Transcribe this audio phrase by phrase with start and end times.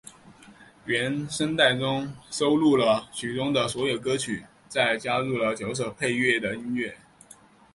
[0.85, 6.97] 原声带中收录了剧中的所有歌曲再加入九首配乐的音乐。